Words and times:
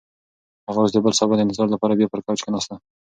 هغه 0.67 0.79
اوس 0.81 0.91
د 0.93 0.97
بل 1.05 1.13
سبا 1.19 1.33
د 1.35 1.39
انتظار 1.43 1.67
لپاره 1.71 1.97
بیا 1.99 2.07
پر 2.11 2.19
کوچ 2.25 2.39
کښېناسته. 2.41 2.75